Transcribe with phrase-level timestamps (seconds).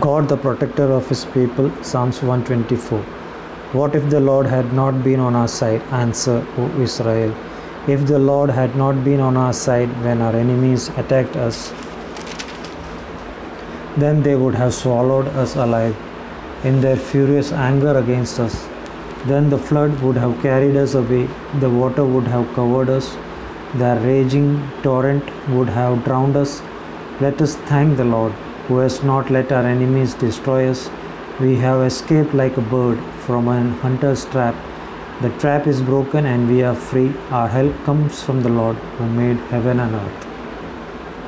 [0.00, 1.70] God, the protector of his people.
[1.84, 2.98] Psalms 124.
[3.78, 5.82] What if the Lord had not been on our side?
[5.90, 7.34] Answer, O Israel.
[7.86, 11.74] If the Lord had not been on our side when our enemies attacked us,
[13.98, 15.94] then they would have swallowed us alive
[16.64, 18.66] in their furious anger against us.
[19.26, 21.28] Then the flood would have carried us away,
[21.60, 23.14] the water would have covered us,
[23.74, 26.62] the raging torrent would have drowned us.
[27.20, 28.32] Let us thank the Lord
[28.66, 30.90] who has not let our enemies destroy us.
[31.40, 34.54] We have escaped like a bird from an hunter's trap.
[35.20, 37.12] The trap is broken and we are free.
[37.30, 40.31] Our help comes from the Lord who made heaven and earth.